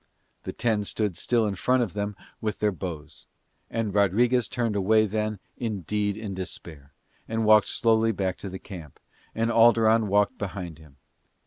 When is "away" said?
4.75-5.05